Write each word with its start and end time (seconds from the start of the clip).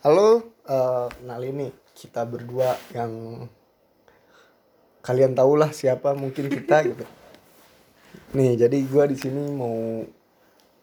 Halo, 0.00 0.56
eh 0.64 1.12
kenalin 1.12 1.60
nih 1.60 1.72
kita 1.92 2.24
berdua 2.24 2.72
yang 2.96 3.44
kalian 5.04 5.36
tahulah 5.36 5.76
siapa 5.76 6.16
mungkin 6.16 6.48
kita 6.48 6.80
gitu. 6.88 7.04
Nih, 8.32 8.56
jadi 8.56 8.80
gua 8.88 9.04
di 9.04 9.20
sini 9.20 9.52
mau 9.52 10.00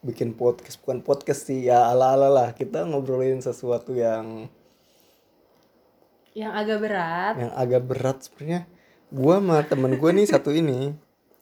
bikin 0.06 0.38
podcast 0.38 0.78
bukan 0.86 1.02
podcast 1.02 1.50
sih 1.50 1.66
ya 1.66 1.90
ala-ala 1.90 2.30
lah. 2.30 2.50
Kita 2.54 2.86
ngobrolin 2.86 3.42
sesuatu 3.42 3.98
yang 3.98 4.54
yang 6.38 6.54
agak 6.54 6.78
berat 6.78 7.34
yang 7.42 7.54
agak 7.58 7.82
berat 7.90 8.18
sebenarnya. 8.22 8.70
Gua 9.10 9.42
sama 9.42 9.66
temen 9.66 9.98
gue 9.98 10.12
nih 10.14 10.30
satu 10.30 10.54
ini 10.54 10.94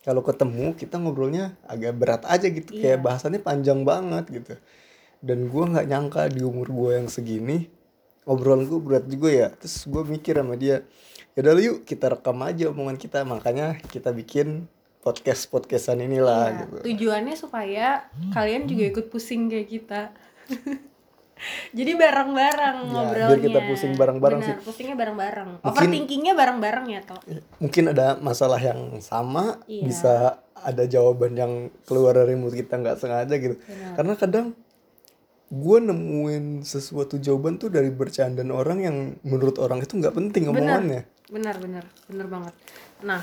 kalau 0.08 0.24
ketemu 0.24 0.80
kita 0.80 0.96
ngobrolnya 0.96 1.60
agak 1.68 1.92
berat 1.92 2.24
aja 2.24 2.48
gitu 2.48 2.72
kayak 2.72 3.04
bahasannya 3.04 3.44
panjang 3.44 3.84
banget 3.84 4.32
gitu 4.32 4.56
dan 5.26 5.50
gua 5.50 5.66
nggak 5.68 5.88
nyangka 5.88 6.22
di 6.30 6.40
umur 6.40 6.70
gue 6.70 6.92
yang 6.96 7.08
segini 7.08 7.66
obrolan 8.24 8.66
gue 8.66 8.78
berat 8.78 9.06
juga 9.06 9.30
ya. 9.30 9.48
Terus 9.52 9.86
gue 9.86 10.02
mikir 10.04 10.34
sama 10.36 10.54
dia 10.54 10.86
yaudah 11.34 11.54
yuk 11.60 11.78
kita 11.84 12.10
rekam 12.12 12.38
aja 12.42 12.70
omongan 12.70 12.96
kita. 12.96 13.22
Makanya 13.22 13.82
kita 13.84 14.10
bikin 14.12 14.66
podcast 15.00 15.46
podcastan 15.48 16.00
inilah 16.00 16.46
Iya, 16.48 16.58
gitu. 16.60 16.76
tujuannya 16.84 17.36
supaya 17.36 18.06
kalian 18.32 18.66
juga 18.66 18.84
ikut 18.88 19.06
pusing 19.10 19.46
kayak 19.46 19.68
kita. 19.68 20.02
Jadi 21.70 21.92
bareng-bareng 21.94 22.78
Ya, 22.80 22.90
ngobrolnya. 22.90 23.30
biar 23.30 23.42
kita 23.44 23.60
pusing 23.62 23.94
bareng-bareng 23.94 24.40
Benar, 24.40 24.50
sih. 24.50 24.64
pusingnya 24.64 24.96
bareng-bareng. 24.96 25.50
Overthinkingnya 25.62 26.34
bareng-bareng 26.34 26.86
ya 26.88 27.02
toh 27.04 27.20
mungkin 27.60 27.84
ada 27.92 28.16
masalah 28.18 28.58
yang 28.58 28.98
sama 29.00 29.60
Iya. 29.68 29.84
bisa 29.84 30.14
ada 30.56 30.84
jawaban 30.86 31.36
yang 31.36 31.54
keluar 31.84 32.16
dari 32.16 32.34
mulut 32.34 32.56
kita 32.56 32.80
nggak 32.80 32.98
sengaja 32.98 33.36
gitu. 33.36 33.60
Karena 33.94 34.16
kadang 34.16 34.58
gue 35.46 35.78
nemuin 35.78 36.66
sesuatu 36.66 37.22
jawaban 37.22 37.62
tuh 37.62 37.70
dari 37.70 37.94
bercandaan 37.94 38.50
orang 38.50 38.80
yang 38.82 38.98
menurut 39.22 39.62
orang 39.62 39.86
itu 39.86 39.98
nggak 40.02 40.16
penting 40.18 40.50
omongannya. 40.50 41.06
Benar 41.30 41.56
benar. 41.62 41.86
Benar 42.10 42.28
banget. 42.28 42.54
Nah 43.06 43.22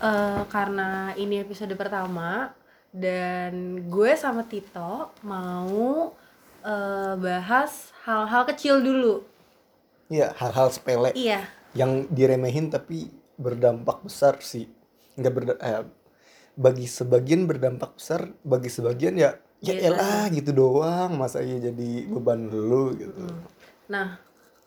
eh, 0.00 0.42
karena 0.48 1.12
ini 1.20 1.44
episode 1.44 1.72
pertama 1.76 2.56
dan 2.92 3.84
gue 3.88 4.12
sama 4.16 4.48
Tito 4.48 5.12
mau 5.24 6.12
eh, 6.64 7.14
bahas 7.20 7.92
hal-hal 8.08 8.48
kecil 8.48 8.80
dulu. 8.80 9.14
Iya 10.08 10.32
hal-hal 10.36 10.68
sepele 10.72 11.12
iya. 11.16 11.48
yang 11.76 12.08
diremehin 12.08 12.72
tapi 12.72 13.12
berdampak 13.36 14.00
besar 14.04 14.40
sih. 14.40 14.68
Nggak 15.20 15.32
berda 15.36 15.54
eh, 15.60 15.84
bagi 16.58 16.84
sebagian 16.84 17.48
berdampak 17.48 17.96
besar 17.96 18.28
bagi 18.44 18.68
sebagian 18.68 19.16
ya 19.16 19.36
ya 19.62 19.74
elah 19.78 20.26
gitu 20.28 20.52
doang 20.52 21.16
masa 21.16 21.40
iya 21.40 21.70
jadi 21.70 22.10
beban 22.10 22.50
lu 22.50 22.92
gitu 22.98 23.24
Nah, 23.92 24.16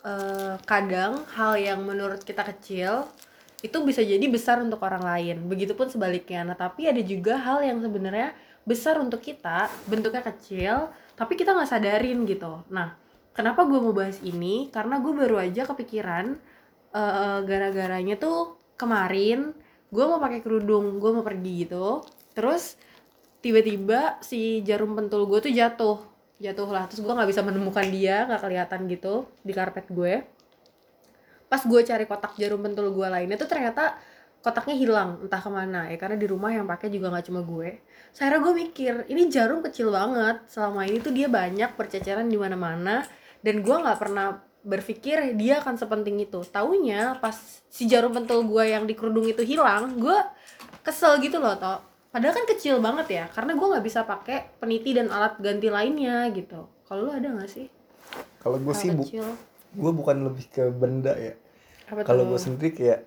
eh, 0.05 0.53
kadang 0.69 1.25
hal 1.33 1.57
yang 1.57 1.81
menurut 1.81 2.21
kita 2.21 2.45
kecil 2.45 3.09
itu 3.65 3.77
bisa 3.81 4.05
jadi 4.05 4.21
besar 4.29 4.61
untuk 4.61 4.81
orang 4.85 5.01
lain. 5.01 5.37
Begitupun 5.49 5.89
sebaliknya. 5.89 6.45
Nah, 6.45 6.57
tapi 6.57 6.85
ada 6.85 7.01
juga 7.01 7.41
hal 7.41 7.65
yang 7.65 7.81
sebenarnya 7.81 8.37
besar 8.65 9.01
untuk 9.01 9.21
kita, 9.25 9.69
bentuknya 9.89 10.21
kecil, 10.25 10.93
tapi 11.17 11.33
kita 11.39 11.53
nggak 11.57 11.69
sadarin 11.69 12.25
gitu. 12.29 12.61
Nah, 12.69 12.93
kenapa 13.33 13.65
gue 13.65 13.79
mau 13.81 13.93
bahas 13.95 14.21
ini? 14.21 14.69
Karena 14.69 15.01
gue 15.01 15.13
baru 15.13 15.41
aja 15.41 15.65
kepikiran 15.65 16.37
eh, 16.95 17.39
gara-garanya 17.49 18.15
tuh 18.21 18.57
kemarin 18.77 19.55
gue 19.95 20.05
mau 20.05 20.19
pakai 20.19 20.43
kerudung, 20.43 20.99
gue 20.99 21.11
mau 21.15 21.23
pergi 21.23 21.63
gitu. 21.63 22.03
Terus 22.35 22.75
tiba-tiba 23.39 24.19
si 24.19 24.59
jarum 24.67 24.93
pentul 24.99 25.23
gue 25.31 25.39
tuh 25.39 25.53
jatuh. 25.55 25.97
Jatuh 26.35 26.67
lah 26.67 26.83
terus 26.91 26.99
gue 26.99 27.13
nggak 27.15 27.29
bisa 27.31 27.41
menemukan 27.47 27.87
dia 27.87 28.27
nggak 28.27 28.41
kelihatan 28.43 28.79
gitu 28.91 29.31
di 29.39 29.55
karpet 29.55 29.87
gue. 29.87 30.27
Pas 31.47 31.61
gue 31.63 31.81
cari 31.87 32.03
kotak 32.03 32.35
jarum 32.35 32.59
pentul 32.59 32.91
gue 32.91 33.07
lainnya 33.07 33.39
tuh 33.39 33.47
ternyata 33.47 33.95
kotaknya 34.43 34.75
hilang 34.77 35.09
entah 35.23 35.39
ke 35.39 35.49
mana 35.49 35.87
ya. 35.87 35.97
Karena 35.97 36.19
di 36.19 36.27
rumah 36.27 36.51
yang 36.51 36.67
pakai 36.67 36.91
juga 36.91 37.07
nggak 37.15 37.25
cuma 37.31 37.41
gue. 37.47 37.79
Saya 38.11 38.35
gue 38.37 38.51
mikir 38.51 39.07
ini 39.07 39.31
jarum 39.31 39.63
kecil 39.63 39.95
banget. 39.95 40.43
Selama 40.51 40.83
ini 40.83 40.99
tuh 40.99 41.15
dia 41.15 41.31
banyak 41.31 41.79
berceceran 41.79 42.27
di 42.27 42.35
mana-mana. 42.35 43.07
Dan 43.39 43.63
gue 43.63 43.75
nggak 43.77 43.97
pernah 44.01 44.43
berpikir 44.65 45.37
dia 45.37 45.61
akan 45.61 45.77
sepenting 45.77 46.17
itu. 46.19 46.41
Taunya 46.49 47.15
pas 47.21 47.37
si 47.69 47.85
jarum 47.85 48.11
pentul 48.11 48.41
gue 48.43 48.65
yang 48.65 48.89
di 48.89 48.97
kerudung 48.97 49.29
itu 49.29 49.45
hilang 49.45 49.95
gue 50.01 50.17
kesel 50.81 51.21
gitu 51.21 51.37
loh 51.37 51.53
toh. 51.55 51.79
Padahal 52.09 52.33
kan 52.33 52.45
kecil 52.49 52.81
banget 52.81 53.07
ya 53.11 53.25
karena 53.29 53.53
gue 53.53 53.67
nggak 53.69 53.85
bisa 53.85 54.01
pakai 54.03 54.57
peniti 54.57 54.97
dan 54.97 55.13
alat 55.13 55.37
ganti 55.37 55.69
lainnya 55.69 56.25
gitu. 56.33 56.65
Kalau 56.89 57.07
lu 57.07 57.11
ada 57.13 57.29
nggak 57.29 57.49
sih? 57.49 57.69
Kalau 58.41 58.57
gue 58.57 58.73
sih 58.73 58.89
bu 58.89 59.05
gue 59.75 59.91
bukan 59.91 60.17
lebih 60.25 60.45
ke 60.49 60.63
benda 60.73 61.13
ya. 61.13 61.37
Apa 61.85 62.01
kalau 62.01 62.25
gue 62.25 62.39
sendiri 62.39 62.73
kayak 62.73 63.05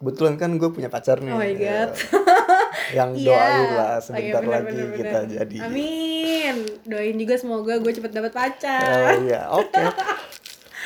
kebetulan 0.00 0.34
kan 0.40 0.50
gue 0.56 0.68
punya 0.72 0.88
pacar 0.88 1.20
nih. 1.20 1.32
Oh 1.32 1.40
my 1.40 1.52
ya. 1.52 1.58
God. 1.58 1.90
yang 2.98 3.10
Iya. 3.16 3.26
doain 3.26 3.68
lah 3.74 3.88
Oh 3.88 3.96
iya, 3.96 4.04
sebentar 4.04 4.42
bener, 4.44 4.52
lagi 4.52 4.76
bener, 4.76 4.88
kita 4.94 5.18
bener. 5.18 5.32
jadi. 5.34 5.56
Amin. 5.66 6.56
Doain 6.84 7.16
juga 7.16 7.34
semoga 7.40 7.74
gue 7.80 7.92
cepet 7.92 8.12
dapat 8.12 8.30
Oh 8.30 8.38
pacar 8.38 9.16
iya, 9.24 9.40
oke. 9.50 9.72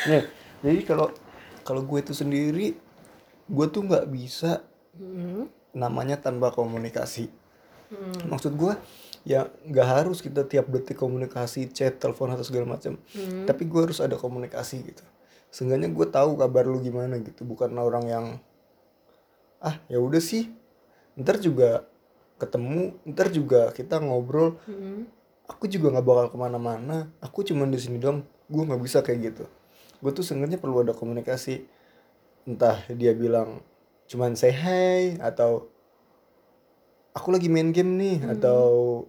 Nih, 0.06 0.24
jadi 0.62 0.80
kalau 0.86 1.10
kalau 1.66 1.82
gue 1.82 1.98
itu 2.00 2.14
sendiri, 2.14 2.78
gue 3.48 3.66
tuh 3.72 3.82
nggak 3.84 4.06
bisa 4.08 4.62
Hmm, 4.98 5.46
namanya 5.72 6.18
tanpa 6.18 6.50
komunikasi. 6.50 7.30
hmm, 7.90 8.26
Maksud 8.26 8.58
gue, 8.58 8.74
ya 9.22 9.46
nggak 9.62 9.88
harus 9.88 10.18
kita 10.18 10.42
tiap 10.42 10.66
detik 10.74 10.98
komunikasi, 10.98 11.70
chat, 11.70 12.02
telepon 12.02 12.34
atau 12.34 12.42
segala 12.42 12.66
macam. 12.74 12.98
hmm. 12.98 13.46
Tapi 13.46 13.62
gue 13.62 13.80
harus 13.86 14.02
ada 14.02 14.18
komunikasi 14.18 14.82
gitu. 14.82 15.04
Seenggaknya 15.54 15.86
gue 15.88 16.06
tahu 16.10 16.34
kabar 16.34 16.66
lu 16.66 16.82
gimana 16.82 17.14
gitu, 17.22 17.46
bukan 17.46 17.70
orang 17.78 18.04
yang 18.10 18.26
ah 19.58 19.78
ya 19.86 19.98
udah 19.98 20.22
sih, 20.22 20.50
ntar 21.18 21.38
juga 21.38 21.86
ketemu, 22.38 22.94
ntar 23.06 23.30
juga 23.30 23.70
kita 23.74 23.98
ngobrol, 24.02 24.58
Hmm. 24.66 25.06
aku 25.48 25.64
juga 25.70 25.94
nggak 25.94 26.06
bakal 26.06 26.26
ke 26.28 26.36
mana-mana 26.36 27.08
aku 27.24 27.40
cuman 27.40 27.72
di 27.72 27.80
sini 27.80 27.96
doang 27.96 28.20
gue 28.52 28.62
nggak 28.68 28.82
bisa 28.84 29.00
kayak 29.00 29.32
gitu 29.32 29.44
gue 29.98 30.12
tuh 30.14 30.24
sebenarnya 30.24 30.58
perlu 30.60 30.82
ada 30.82 30.94
komunikasi. 30.94 31.66
Entah 32.48 32.80
dia 32.92 33.12
bilang 33.12 33.60
cuman 34.08 34.32
say 34.38 34.54
hi 34.54 35.20
atau 35.20 35.68
aku 37.12 37.28
lagi 37.34 37.52
main 37.52 37.74
game 37.74 37.98
nih 37.98 38.16
atau 38.38 39.04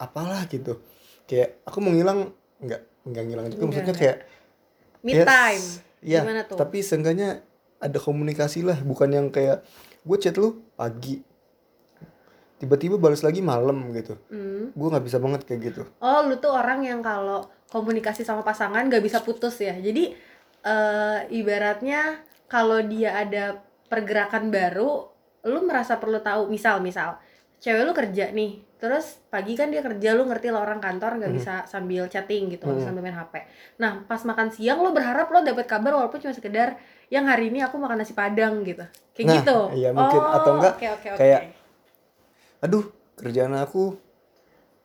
apalah 0.00 0.46
gitu. 0.48 0.80
Kayak 1.28 1.60
aku 1.68 1.78
mau 1.82 1.92
ngilang 1.92 2.32
nggak 2.62 2.82
nggak 3.12 3.24
ngilang 3.28 3.46
juga. 3.52 3.62
Maksudnya 3.68 3.94
kayak 3.94 4.18
me 5.02 5.12
yes, 5.18 5.26
time. 5.26 5.64
ya 6.02 6.20
gimana 6.22 6.42
tuh? 6.46 6.56
tapi 6.58 6.78
seenggaknya 6.80 7.42
ada 7.82 7.98
komunikasi 7.98 8.62
lah. 8.62 8.78
Bukan 8.80 9.10
yang 9.10 9.26
kayak 9.28 9.66
gue 10.02 10.16
chat 10.18 10.34
lu 10.38 10.62
pagi 10.78 11.22
tiba-tiba 12.62 12.94
balas 12.94 13.26
lagi 13.26 13.42
malam 13.42 13.90
gitu. 13.90 14.14
Hmm. 14.30 14.70
gue 14.70 14.86
nggak 14.86 15.02
bisa 15.02 15.18
banget 15.18 15.42
kayak 15.42 15.60
gitu. 15.74 15.82
Oh 15.98 16.22
lu 16.22 16.38
tuh 16.38 16.54
orang 16.54 16.86
yang 16.86 17.02
kalau 17.02 17.50
komunikasi 17.72 18.22
sama 18.22 18.44
pasangan 18.44 18.84
gak 18.86 19.00
bisa 19.00 19.24
putus 19.24 19.56
ya 19.58 19.72
jadi 19.72 20.12
eh, 20.62 21.18
ibaratnya 21.32 22.20
kalau 22.46 22.78
dia 22.84 23.16
ada 23.16 23.56
pergerakan 23.88 24.52
baru 24.52 25.08
lu 25.42 25.58
merasa 25.64 25.96
perlu 25.96 26.20
tahu 26.20 26.46
misal 26.46 26.78
misal 26.78 27.16
cewek 27.58 27.82
lu 27.82 27.92
kerja 27.92 28.30
nih 28.30 28.60
terus 28.76 29.22
pagi 29.30 29.54
kan 29.54 29.70
dia 29.70 29.78
kerja 29.78 30.12
lu 30.12 30.26
ngerti 30.26 30.50
lah 30.50 30.66
orang 30.66 30.82
kantor 30.82 31.22
nggak 31.22 31.32
bisa 31.32 31.54
sambil 31.64 32.10
chatting 32.10 32.50
gitu 32.50 32.66
Hmm. 32.66 32.82
sambil 32.82 32.98
main 33.00 33.14
hp 33.14 33.34
nah 33.78 34.02
pas 34.04 34.18
makan 34.22 34.50
siang 34.50 34.82
lu 34.82 34.90
berharap 34.90 35.30
lo 35.30 35.38
dapet 35.40 35.66
kabar 35.66 35.94
walaupun 35.94 36.18
cuma 36.18 36.34
sekedar 36.34 36.74
yang 37.06 37.24
hari 37.24 37.48
ini 37.48 37.62
aku 37.62 37.78
makan 37.78 38.02
nasi 38.02 38.10
padang 38.12 38.66
gitu 38.66 38.82
kayak 39.14 39.26
Nah, 39.26 39.34
gitu 39.38 39.58
iya, 39.78 39.90
mungkin. 39.94 40.18
Atau 40.18 40.50
enggak 40.58 40.74
oke, 40.74 40.86
oke. 40.90 41.08
kayak, 41.14 41.40
aduh 42.58 42.84
kerjaan 43.14 43.54
aku 43.54 43.94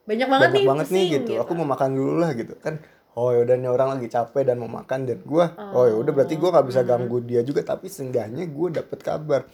banyak 0.08 0.28
banget 0.28 0.48
banyak 0.48 0.56
nih 0.56 0.64
banget 0.64 0.86
nih 0.88 1.04
pusing 1.04 1.24
gitu. 1.28 1.32
aku 1.36 1.52
mau 1.52 1.68
makan 1.68 1.90
dulu 1.92 2.12
lah 2.16 2.32
gitu. 2.32 2.56
Kan 2.56 2.80
oh 3.12 3.34
yaudah 3.36 3.56
nih 3.60 3.68
orang 3.68 3.88
lagi 3.98 4.08
capek 4.08 4.42
dan 4.48 4.56
mau 4.56 4.70
makan 4.72 5.04
dan 5.04 5.20
gua 5.26 5.52
oh, 5.76 5.84
ya 5.84 5.94
udah 6.00 6.12
berarti 6.16 6.34
gua 6.40 6.56
nggak 6.56 6.66
bisa 6.72 6.80
ganggu 6.88 7.20
dia 7.20 7.44
juga. 7.44 7.60
Tapi 7.60 7.92
seenggaknya 7.92 8.48
gua 8.48 8.72
dapet 8.72 9.04
kabar. 9.04 9.44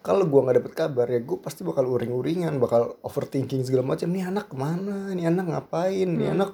Kalau 0.00 0.24
gua 0.24 0.48
nggak 0.48 0.56
dapet 0.64 0.72
kabar 0.72 1.06
ya 1.12 1.20
gua 1.20 1.38
pasti 1.44 1.60
bakal 1.68 1.84
uring-uringan 1.84 2.56
bakal 2.56 2.96
overthinking 3.04 3.60
segala 3.60 3.84
macam. 3.92 4.08
Nih 4.08 4.24
anak 4.24 4.48
ke 4.48 4.56
mana? 4.56 5.12
Nih 5.12 5.28
anak 5.28 5.44
ngapain? 5.52 6.08
Nih 6.08 6.32
Hmm. 6.32 6.36
anak 6.40 6.50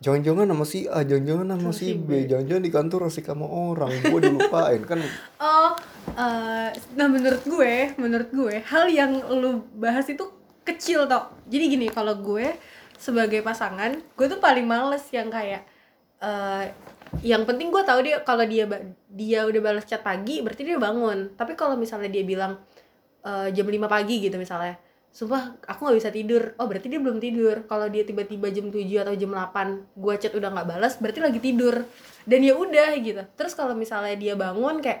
jangan-jangan 0.00 0.48
sama 0.48 0.64
si 0.64 0.88
A 0.88 1.04
jangan-jangan 1.04 1.46
sama 1.60 1.70
si 1.76 1.92
B 1.92 2.24
jangan-jangan 2.24 2.62
di 2.62 2.70
kantor 2.70 3.00
asik 3.10 3.26
sama 3.26 3.50
orang. 3.50 3.90
Gua 4.06 4.20
dilupain 4.22 4.80
kan. 4.86 5.02
Oh, 5.40 5.72
eh, 6.20 6.68
nah 7.00 7.08
menurut 7.08 7.40
gue, 7.48 7.96
menurut 7.96 8.28
gue 8.28 8.60
hal 8.60 8.92
yang 8.92 9.24
lu 9.32 9.64
bahas 9.72 10.04
itu 10.04 10.20
kecil 10.64 11.08
tau. 11.10 11.32
Jadi 11.48 11.64
gini, 11.76 11.86
kalau 11.90 12.14
gue 12.18 12.54
sebagai 13.00 13.40
pasangan, 13.40 13.96
gue 13.96 14.26
tuh 14.28 14.40
paling 14.42 14.66
males 14.68 15.02
yang 15.12 15.32
kayak 15.32 15.64
eh 16.20 16.66
yang 17.26 17.42
penting 17.48 17.74
gue 17.74 17.82
tahu 17.82 18.06
dia 18.06 18.22
kalau 18.22 18.44
dia 18.46 18.68
dia 19.10 19.40
udah 19.48 19.60
balas 19.64 19.84
chat 19.88 20.04
pagi, 20.04 20.44
berarti 20.44 20.62
dia 20.62 20.78
bangun. 20.78 21.34
Tapi 21.34 21.58
kalau 21.58 21.74
misalnya 21.74 22.12
dia 22.12 22.22
bilang 22.22 22.60
eh, 23.24 23.48
jam 23.56 23.66
5 23.66 23.88
pagi 23.90 24.16
gitu 24.22 24.36
misalnya, 24.38 24.76
sumpah 25.10 25.58
aku 25.66 25.80
nggak 25.90 25.98
bisa 25.98 26.10
tidur. 26.14 26.42
Oh 26.60 26.66
berarti 26.70 26.86
dia 26.86 27.00
belum 27.02 27.18
tidur. 27.18 27.66
Kalau 27.66 27.86
dia 27.90 28.06
tiba-tiba 28.06 28.46
jam 28.54 28.70
7 28.70 29.02
atau 29.02 29.14
jam 29.18 29.30
8 29.34 29.98
gua 29.98 30.14
chat 30.20 30.32
udah 30.34 30.48
nggak 30.54 30.66
balas 30.70 30.92
berarti 31.02 31.20
lagi 31.24 31.40
tidur. 31.42 31.82
Dan 32.28 32.40
ya 32.46 32.54
udah 32.54 32.94
gitu. 33.00 33.22
Terus 33.34 33.52
kalau 33.58 33.74
misalnya 33.74 34.14
dia 34.14 34.34
bangun 34.38 34.78
kayak 34.78 35.00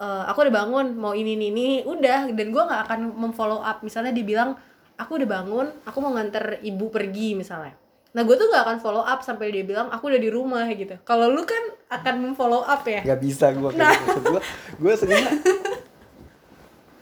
"Eh, 0.00 0.22
aku 0.30 0.48
udah 0.48 0.54
bangun 0.64 0.86
mau 0.96 1.12
ini 1.12 1.36
ini 1.36 1.46
ini 1.52 1.66
udah. 1.84 2.32
Dan 2.32 2.50
gua 2.54 2.64
nggak 2.70 2.82
akan 2.88 3.00
memfollow 3.20 3.60
up. 3.60 3.84
Misalnya 3.84 4.10
dia 4.16 4.24
bilang 4.24 4.56
aku 5.00 5.20
udah 5.20 5.28
bangun 5.28 5.66
aku 5.84 5.98
mau 6.02 6.12
nganter 6.14 6.62
ibu 6.62 6.90
pergi 6.90 7.34
misalnya 7.34 7.74
nah 8.14 8.22
gue 8.22 8.36
tuh 8.38 8.46
nggak 8.46 8.62
akan 8.62 8.78
follow 8.78 9.02
up 9.02 9.26
sampai 9.26 9.50
dia 9.50 9.66
bilang 9.66 9.90
aku 9.90 10.06
udah 10.06 10.20
di 10.22 10.30
rumah 10.30 10.70
gitu 10.70 10.94
kalau 11.02 11.26
lu 11.30 11.42
kan 11.42 11.74
akan 11.90 12.14
memfollow 12.30 12.62
up 12.62 12.86
ya 12.86 13.02
nggak 13.02 13.20
bisa 13.20 13.50
gue 13.50 13.70
gitu. 13.74 14.20
gue 14.30 14.40
gue 14.78 14.92
sebenarnya 14.94 15.32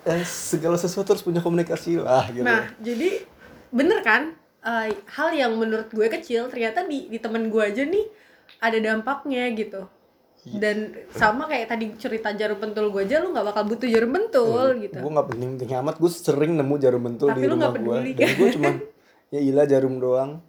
eh, 0.09 0.25
segala 0.27 0.77
sesuatu 0.79 1.15
harus 1.15 1.25
punya 1.25 1.39
komunikasi 1.39 2.03
lah 2.03 2.27
gitu 2.31 2.43
Nah, 2.43 2.71
jadi 2.83 3.23
bener 3.71 4.03
kan? 4.03 4.35
Eh, 4.63 4.95
hal 5.19 5.29
yang 5.35 5.59
menurut 5.59 5.91
gue 5.91 6.07
kecil 6.07 6.47
ternyata 6.47 6.87
di 6.87 7.11
di 7.11 7.19
temen 7.19 7.51
gue 7.51 7.63
aja 7.63 7.83
nih 7.83 8.07
ada 8.63 8.79
dampaknya 8.79 9.51
gitu. 9.55 9.87
Dan 10.43 10.91
sama 11.15 11.47
kayak 11.47 11.71
tadi 11.71 11.95
cerita 11.95 12.35
jarum 12.35 12.59
pentul 12.59 12.91
gue 12.91 13.07
aja 13.07 13.23
lu 13.23 13.31
nggak 13.31 13.47
bakal 13.55 13.63
butuh 13.63 13.87
jarum 13.87 14.11
pentul 14.11 14.75
gitu. 14.83 14.99
gue 14.99 15.13
nggak 15.15 15.29
penting 15.31 15.49
penting 15.55 15.71
amat 15.79 15.97
gue 16.03 16.11
sering 16.11 16.59
nemu 16.59 16.75
jarum 16.83 17.03
bentul 17.07 17.31
Tapi 17.31 17.39
di 17.39 17.47
lu 17.47 17.55
rumah 17.55 17.71
gue 17.71 17.99
kan? 18.19 18.27
gue 18.35 18.49
cuman 18.59 18.75
ya 19.31 19.39
ilah 19.39 19.67
jarum 19.71 20.03
doang 20.03 20.43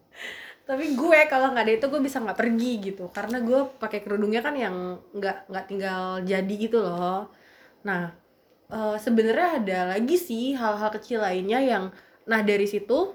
Tapi 0.66 0.98
gue 0.98 1.19
kalau 1.30 1.54
nggak 1.54 1.66
ada 1.69 1.74
itu 1.78 1.86
gue 1.94 2.01
bisa 2.01 2.18
nggak 2.25 2.40
pergi 2.40 2.72
gitu 2.81 3.06
karena 3.13 3.38
gue 3.45 3.60
pakai 3.78 4.00
kerudungnya 4.01 4.42
kan 4.42 4.57
yang 4.57 4.98
nggak 5.13 5.51
nggak 5.51 5.66
tinggal 5.69 6.24
jadi 6.25 6.54
gitu 6.56 6.80
loh. 6.81 7.30
Nah, 7.86 8.16
eh, 8.72 8.98
sebenarnya 8.98 9.62
ada 9.62 9.80
lagi 9.94 10.16
sih 10.18 10.57
hal-hal 10.57 10.90
kecil 10.90 11.22
lainnya 11.22 11.60
yang 11.62 11.84
nah 12.24 12.40
dari 12.42 12.66
situ 12.66 13.13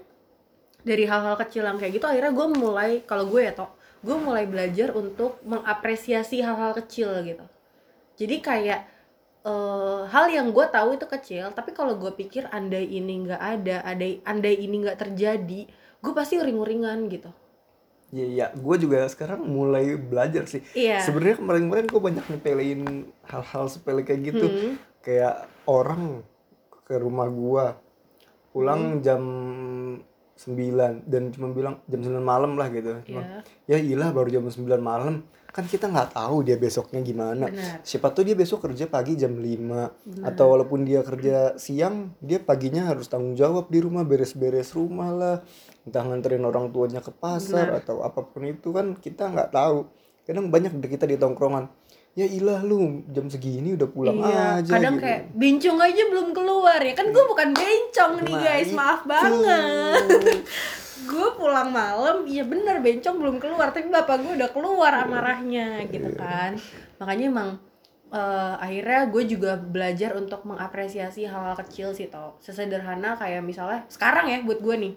dari 0.85 1.09
hal-hal 1.09 1.35
kecil 1.41 1.65
yang 1.67 1.81
kayak 1.81 1.97
gitu 1.99 2.07
akhirnya 2.07 2.33
gue 2.37 2.47
mulai 2.55 2.91
kalau 3.03 3.27
gue 3.27 3.41
ya 3.49 3.53
toh 3.57 3.73
gue 4.03 4.17
mulai 4.17 4.47
belajar 4.47 4.95
untuk 4.95 5.43
mengapresiasi 5.43 6.39
hal-hal 6.43 6.75
kecil 6.79 7.11
gitu. 7.27 7.45
Jadi 8.19 8.37
kayak 8.43 8.81
eh, 9.47 10.01
hal 10.11 10.27
yang 10.31 10.51
gue 10.55 10.67
tahu 10.71 10.99
itu 10.99 11.07
kecil 11.07 11.51
tapi 11.55 11.71
kalau 11.75 11.99
gue 11.99 12.13
pikir 12.15 12.47
andai 12.51 12.87
ini 12.87 13.27
nggak 13.27 13.43
ada 13.43 13.77
andai 13.87 14.23
andai 14.23 14.55
ini 14.59 14.87
nggak 14.87 14.99
terjadi 15.03 15.61
gue 15.99 16.13
pasti 16.15 16.39
uring-uringan 16.39 17.11
gitu. 17.11 17.31
Ya 18.09 18.25
ya 18.25 18.47
gue 18.57 18.77
juga 18.81 19.05
sekarang 19.11 19.45
mulai 19.45 19.99
belajar 19.99 20.49
sih. 20.49 20.65
Iya. 20.73 21.05
Sebenarnya 21.05 21.37
kemarin-kemarin 21.43 21.87
gue 21.91 22.01
banyak 22.01 22.25
nyepelein 22.31 22.83
hal-hal 23.29 23.65
sepele 23.69 24.03
kayak 24.07 24.23
gitu. 24.35 24.47
Hmm. 24.47 24.75
kayak 24.99 25.49
orang 25.65 26.21
ke 26.85 27.01
rumah 27.01 27.29
Hmm. 27.31 27.73
pulang 28.53 28.83
jam 29.05 29.23
9 30.39 31.03
dan 31.11 31.35
cuma 31.35 31.51
bilang 31.51 31.83
jam 31.91 31.99
9 31.99 32.23
malam 32.23 32.55
lah 32.55 32.71
gitu. 32.71 33.03
Cuma 33.11 33.43
Iya. 33.67 33.77
ya 33.77 33.79
ilah 33.83 34.15
baru 34.15 34.31
jam 34.31 34.47
9 34.47 34.79
malam. 34.79 35.27
Kan 35.51 35.67
kita 35.67 35.91
nggak 35.91 36.15
tahu 36.15 36.47
dia 36.47 36.55
besoknya 36.55 37.03
gimana. 37.03 37.51
Benar. 37.51 37.83
Siapa 37.83 38.15
tuh 38.15 38.23
dia 38.23 38.39
besok 38.39 38.71
kerja 38.71 38.87
pagi 38.87 39.19
jam 39.19 39.35
5 39.35 39.91
atau 40.23 40.47
walaupun 40.55 40.87
dia 40.87 41.03
kerja 41.03 41.59
siang 41.59 42.15
dia 42.23 42.39
paginya 42.39 42.87
harus 42.87 43.11
tanggung 43.11 43.35
jawab 43.35 43.67
di 43.67 43.83
rumah 43.83 44.07
beres-beres 44.07 44.79
rumah 44.79 45.11
lah. 45.11 45.37
Entah 45.83 46.07
nganterin 46.07 46.47
orang 46.47 46.71
tuanya 46.71 47.03
ke 47.03 47.11
pasar 47.11 47.75
atau 47.83 48.07
apa 48.07 48.23
pun 48.23 48.47
itu 48.47 48.71
kan 48.71 48.95
kita 48.95 49.27
nggak 49.35 49.51
tahu. 49.51 49.91
Kadang 50.23 50.53
banyak 50.53 50.79
kita 50.85 51.09
di 51.09 51.17
tongkrongan 51.19 51.67
ya 52.19 52.27
ilah 52.27 52.67
lu 52.67 53.07
jam 53.15 53.31
segini 53.31 53.79
udah 53.79 53.87
pulang 53.95 54.19
iya 54.27 54.59
aja 54.59 54.75
kadang 54.75 54.99
gitu. 54.99 55.07
kayak 55.07 55.21
bencong 55.39 55.79
aja 55.79 56.03
belum 56.11 56.29
keluar 56.35 56.81
ya. 56.83 56.93
Kan 56.99 57.15
gue 57.15 57.25
bukan 57.31 57.49
bencong 57.55 58.13
nih 58.27 58.35
Nah, 58.35 58.43
guys. 58.43 58.71
maaf 58.75 59.01
itu. 59.01 59.11
banget. 59.15 60.03
Gue 61.09 61.29
pulang 61.39 61.71
malam 61.73 62.27
iya 62.27 62.43
bener 62.45 62.83
bencong 62.83 63.17
belum 63.17 63.37
keluar. 63.39 63.71
Tapi 63.71 63.89
bapak 63.89 64.19
gue 64.21 64.33
udah 64.35 64.51
keluar 64.51 64.93
amarahnya 64.99 65.87
gitu 65.89 66.11
kan. 66.13 66.59
Makanya 66.99 67.25
emang 67.31 67.51
eh, 68.11 68.55
akhirnya 68.59 69.07
gue 69.09 69.23
juga 69.25 69.57
belajar 69.57 70.19
untuk 70.19 70.43
mengapresiasi 70.45 71.25
hal-hal 71.25 71.55
kecil 71.65 71.95
sih 71.95 72.11
tau 72.11 72.37
sesederhana 72.43 73.15
kayak 73.15 73.41
misalnya 73.41 73.87
sekarang 73.89 74.27
ya 74.29 74.43
buat 74.43 74.59
gue 74.59 74.75
nih 74.75 74.93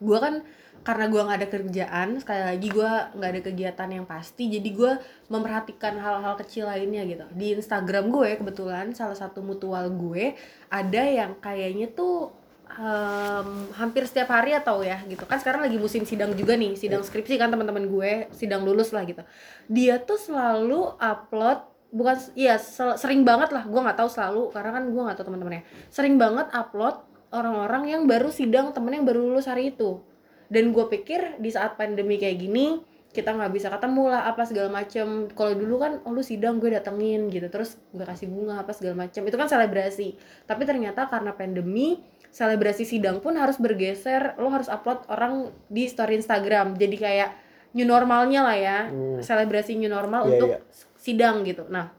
gue 0.00 0.18
kan 0.18 0.34
karena 0.80 1.12
gue 1.12 1.20
nggak 1.20 1.38
ada 1.44 1.48
kerjaan 1.52 2.08
sekali 2.24 2.40
lagi 2.40 2.68
gue 2.72 2.92
nggak 3.20 3.30
ada 3.36 3.40
kegiatan 3.44 3.88
yang 3.92 4.06
pasti 4.08 4.48
jadi 4.48 4.64
gue 4.64 4.92
memperhatikan 5.28 6.00
hal-hal 6.00 6.40
kecil 6.40 6.72
lainnya 6.72 7.04
gitu. 7.04 7.28
Di 7.36 7.52
Instagram 7.52 8.08
gue 8.08 8.40
kebetulan 8.40 8.96
salah 8.96 9.16
satu 9.16 9.44
mutual 9.44 9.92
gue 9.92 10.32
ada 10.72 11.02
yang 11.04 11.36
kayaknya 11.36 11.92
tuh 11.92 12.32
em, 12.72 13.68
hampir 13.76 14.08
setiap 14.08 14.32
hari 14.32 14.56
atau 14.56 14.80
ya 14.80 15.04
gitu. 15.04 15.20
Kan 15.28 15.36
sekarang 15.36 15.68
lagi 15.68 15.76
musim 15.76 16.08
sidang 16.08 16.32
juga 16.32 16.56
nih 16.56 16.72
sidang 16.80 17.04
skripsi 17.04 17.36
kan 17.36 17.52
teman-teman 17.52 17.84
gue 17.84 18.32
sidang 18.32 18.64
lulus 18.64 18.96
lah 18.96 19.04
gitu. 19.04 19.20
Dia 19.68 20.00
tuh 20.00 20.16
selalu 20.16 20.96
upload 20.96 21.60
bukan 21.92 22.16
iya 22.38 22.56
sel- 22.56 22.96
sering 22.96 23.26
banget 23.26 23.52
lah 23.52 23.68
gue 23.68 23.80
nggak 23.82 23.98
tahu 23.98 24.08
selalu 24.08 24.54
karena 24.54 24.70
kan 24.80 24.84
gue 24.88 25.02
nggak 25.04 25.16
tahu 25.20 25.26
teman-temannya. 25.28 25.62
Sering 25.92 26.16
banget 26.16 26.48
upload 26.56 27.09
orang-orang 27.30 27.90
yang 27.90 28.02
baru 28.06 28.30
sidang 28.30 28.74
temen 28.74 28.94
yang 28.94 29.06
baru 29.06 29.22
lulus 29.22 29.46
hari 29.46 29.74
itu. 29.74 30.02
Dan 30.50 30.74
gue 30.74 30.84
pikir 30.90 31.38
di 31.38 31.50
saat 31.54 31.78
pandemi 31.78 32.18
kayak 32.18 32.38
gini 32.42 32.82
kita 33.10 33.34
nggak 33.34 33.50
bisa 33.50 33.66
ketemu 33.74 34.10
lah 34.10 34.26
apa 34.30 34.46
segala 34.46 34.70
macem. 34.70 35.26
Kalau 35.34 35.54
dulu 35.54 35.82
kan 35.82 35.98
oh 36.06 36.14
lu 36.14 36.22
sidang 36.22 36.62
gue 36.62 36.70
datengin 36.74 37.30
gitu. 37.30 37.46
Terus 37.50 37.78
gue 37.90 38.06
kasih 38.06 38.30
bunga 38.30 38.62
apa 38.62 38.70
segala 38.74 39.06
macem. 39.06 39.22
Itu 39.26 39.34
kan 39.38 39.50
selebrasi. 39.50 40.14
Tapi 40.46 40.62
ternyata 40.62 41.10
karena 41.10 41.34
pandemi 41.34 42.02
selebrasi 42.30 42.86
sidang 42.86 43.18
pun 43.18 43.34
harus 43.38 43.58
bergeser. 43.58 44.38
Lo 44.38 44.50
harus 44.50 44.70
upload 44.70 45.06
orang 45.10 45.50
di 45.66 45.90
story 45.90 46.18
Instagram. 46.22 46.78
Jadi 46.78 46.96
kayak 46.98 47.30
new 47.74 47.86
normalnya 47.86 48.42
lah 48.42 48.56
ya. 48.58 48.78
Hmm. 48.90 49.22
selebrasi 49.22 49.78
new 49.78 49.90
normal 49.90 50.26
Iya, 50.26 50.30
untuk 50.34 50.50
iya. 50.54 50.58
sidang 50.98 51.42
gitu. 51.46 51.66
Nah 51.66 51.90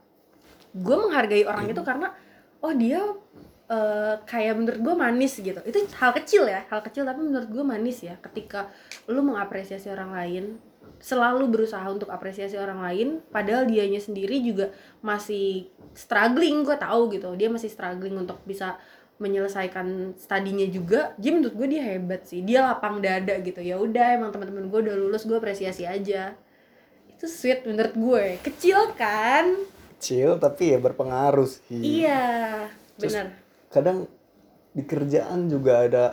gue 0.72 0.96
menghargai 0.96 1.44
orang 1.44 1.68
itu 1.68 1.80
karena 1.84 2.16
oh 2.64 2.72
dia 2.72 3.04
eh, 3.70 4.14
kayak 4.26 4.54
menurut 4.58 4.80
gue 4.80 4.94
manis 4.94 5.38
gitu. 5.38 5.60
Itu 5.62 5.78
hal 5.98 6.10
kecil 6.16 6.48
ya 6.48 6.66
hal 6.70 6.80
kecil 6.82 7.06
tapi 7.06 7.20
menurut 7.22 7.48
gue 7.50 7.64
manis 7.64 8.02
ya. 8.02 8.18
Ketika 8.18 8.70
lu 9.06 9.22
mengapresiasi 9.22 9.90
orang 9.92 10.10
lain 10.14 10.44
selalu 11.02 11.50
berusaha 11.50 11.82
untuk 11.90 12.14
apresiasi 12.14 12.54
orang 12.54 12.78
lain 12.78 13.08
padahal 13.34 13.66
dianya 13.66 13.98
sendiri 13.98 14.38
juga 14.38 14.70
masih 15.02 15.66
struggling 15.94 16.62
gue 16.62 16.76
tahu 16.78 17.10
gitu. 17.10 17.34
Dia 17.34 17.50
masih 17.50 17.70
struggling 17.70 18.14
untuk 18.14 18.38
bisa 18.46 18.78
menyelesaikan 19.18 20.18
studinya 20.18 20.66
juga. 20.66 21.14
Jadi 21.18 21.30
menurut 21.30 21.54
gue 21.54 21.68
dia 21.78 21.82
hebat 21.82 22.26
sih. 22.26 22.42
Dia 22.42 22.66
lapang 22.66 22.98
dada 23.02 23.38
gitu. 23.42 23.62
Ya 23.62 23.78
udah 23.78 24.18
emang 24.18 24.30
teman-teman 24.34 24.66
gue 24.70 24.80
udah 24.90 24.94
lulus 24.98 25.26
gue 25.26 25.38
apresiasi 25.38 25.86
aja. 25.86 26.34
Itu 27.10 27.26
sweet 27.30 27.66
menurut 27.66 27.94
gue 27.94 28.24
kecil 28.42 28.94
kan? 28.98 29.54
Kecil 29.98 30.38
tapi 30.42 30.74
ya 30.74 30.78
berpengaruh 30.82 31.46
sih. 31.46 32.02
Iya 32.06 32.66
benar 32.98 33.41
kadang 33.72 34.04
di 34.70 34.84
kerjaan 34.84 35.48
juga 35.48 35.82
ada 35.82 36.04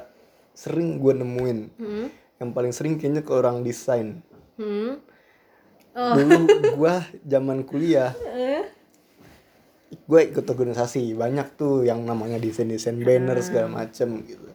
sering 0.52 0.98
gue 0.98 1.14
nemuin 1.14 1.60
hmm. 1.76 2.08
yang 2.40 2.50
paling 2.52 2.72
sering 2.72 2.96
kayaknya 2.96 3.22
ke 3.22 3.32
orang 3.32 3.62
desain 3.62 4.24
Hmm. 4.56 5.00
Oh. 5.96 6.14
dulu 6.20 6.36
gue 6.76 6.94
zaman 7.24 7.64
kuliah 7.64 8.12
Eh. 8.28 8.68
gue 9.90 10.22
ikut 10.26 10.44
organisasi 10.44 11.16
banyak 11.16 11.56
tuh 11.56 11.82
yang 11.82 12.04
namanya 12.04 12.36
desain 12.36 12.68
desain 12.68 13.00
banner 13.00 13.40
segala 13.40 13.72
macem 13.74 14.20
gitu 14.22 14.52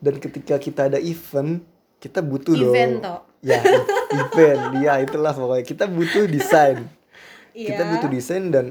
dan 0.00 0.16
ketika 0.16 0.56
kita 0.56 0.88
ada 0.88 0.96
event 0.96 1.60
kita 2.00 2.18
butuh 2.18 2.56
Event, 2.56 2.98
dong 2.98 3.20
toh. 3.20 3.20
ya 3.44 3.60
e- 3.60 3.86
event 4.16 4.60
dia 4.74 4.92
itulah 4.98 5.30
pokoknya 5.30 5.62
kita 5.62 5.84
butuh 5.86 6.24
desain 6.26 6.88
kita 7.68 7.82
Iya. 7.84 7.90
butuh 7.92 8.08
desain 8.08 8.44
dan 8.48 8.66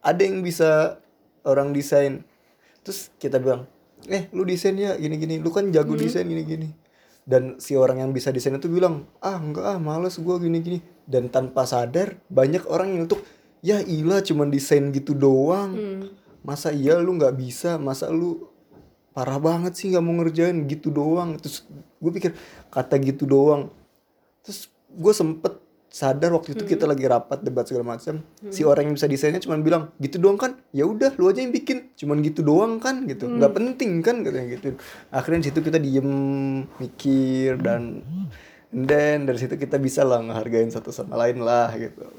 ada 0.00 0.22
yang 0.22 0.40
bisa 0.40 1.02
orang 1.42 1.74
desain 1.74 2.22
terus 2.86 3.10
kita 3.18 3.42
bilang 3.42 3.66
eh 4.06 4.30
lu 4.30 4.46
desain 4.46 4.78
ya 4.78 4.94
gini 4.94 5.18
gini 5.18 5.42
lu 5.42 5.50
kan 5.50 5.66
jago 5.74 5.98
desain 5.98 6.22
gini 6.22 6.46
gini 6.46 6.68
dan 7.26 7.58
si 7.58 7.74
orang 7.74 8.06
yang 8.06 8.14
bisa 8.14 8.30
desain 8.30 8.54
itu 8.54 8.70
bilang 8.70 9.10
ah 9.18 9.34
enggak 9.34 9.66
ah 9.66 9.78
males 9.82 10.14
gua 10.22 10.38
gini 10.38 10.62
gini 10.62 10.78
dan 11.10 11.26
tanpa 11.26 11.66
sadar 11.66 12.22
banyak 12.30 12.62
orang 12.70 12.94
yang 12.94 13.10
untuk 13.10 13.26
ya 13.66 13.82
ilah 13.82 14.22
cuman 14.22 14.46
desain 14.54 14.94
gitu 14.94 15.18
doang. 15.18 15.74
Hmm. 15.74 16.02
masa 16.46 16.70
iya 16.70 16.94
lu 17.02 17.18
nggak 17.18 17.34
bisa? 17.34 17.74
Masa 17.74 18.06
lu 18.06 18.46
parah 19.10 19.42
banget 19.42 19.74
sih 19.74 19.90
nggak 19.90 20.04
mau 20.04 20.14
ngerjain? 20.22 20.54
Gitu 20.70 20.94
doang. 20.94 21.34
Terus 21.42 21.66
gue 21.98 22.10
pikir 22.14 22.38
kata 22.70 23.02
gitu 23.02 23.26
doang. 23.26 23.74
Terus 24.46 24.70
gue 24.94 25.10
sempet 25.10 25.58
sadar 25.96 26.28
waktu 26.36 26.52
itu 26.52 26.76
kita 26.76 26.84
lagi 26.84 27.08
rapat 27.08 27.40
debat 27.40 27.64
segala 27.64 27.96
macam 27.96 28.20
si 28.52 28.68
orang 28.68 28.92
yang 28.92 28.94
bisa 29.00 29.08
desainnya 29.08 29.40
cuman 29.40 29.64
bilang 29.64 29.82
gitu 29.96 30.20
doang 30.20 30.36
kan? 30.36 30.60
Ya 30.76 30.84
udah 30.84 31.16
lu 31.16 31.32
aja 31.32 31.40
yang 31.40 31.56
bikin. 31.56 31.96
Cuman 31.96 32.20
gitu 32.20 32.44
doang 32.44 32.76
kan? 32.76 33.08
gitu. 33.08 33.24
Nggak 33.24 33.56
penting 33.56 34.04
kan? 34.04 34.20
katanya 34.20 34.60
gitu. 34.60 34.76
Akhirnya 35.08 35.48
situ 35.48 35.64
kita 35.64 35.80
diem 35.80 36.10
mikir 36.76 37.56
dan 37.64 38.04
then 38.68 39.24
dari 39.24 39.40
situ 39.40 39.56
kita 39.56 39.80
bisa 39.80 40.04
lah 40.04 40.20
ngehargain 40.20 40.68
satu 40.68 40.92
sama 40.92 41.16
lain 41.16 41.40
lah 41.40 41.72
gitu. 41.80 42.12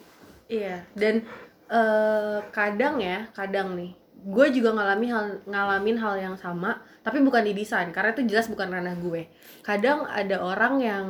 Iya, 0.49 0.81
dan 0.97 1.21
eh, 1.69 2.39
kadang 2.49 2.97
ya, 2.97 3.29
kadang 3.37 3.77
nih 3.77 3.93
gue 4.17 4.47
juga 4.49 4.73
ngalami 4.73 5.07
hal 5.13 5.25
ngalamin 5.45 5.97
hal 6.01 6.17
yang 6.17 6.35
sama 6.35 6.81
tapi 7.05 7.21
bukan 7.21 7.45
di 7.45 7.53
desain 7.53 7.93
karena 7.93 8.17
itu 8.17 8.25
jelas 8.25 8.49
bukan 8.49 8.73
ranah 8.73 8.97
gue. 8.97 9.29
Kadang 9.61 10.09
ada 10.09 10.41
orang 10.41 10.73
yang 10.81 11.05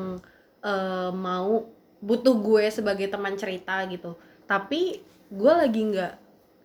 eh, 0.67 1.11
mau 1.15 1.76
butuh 2.07 2.39
gue 2.39 2.71
sebagai 2.71 3.11
teman 3.11 3.35
cerita 3.35 3.83
gitu. 3.91 4.15
Tapi 4.47 5.03
gue 5.27 5.53
lagi 5.53 5.81
nggak 5.91 6.13